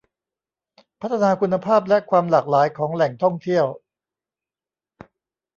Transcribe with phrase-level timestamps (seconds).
[0.99, 3.65] พัฒนาคุณภาพและความหลากหลายของแหล่งท่องเที่ยว